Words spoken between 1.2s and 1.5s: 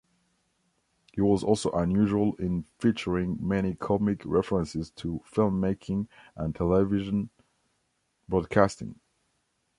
was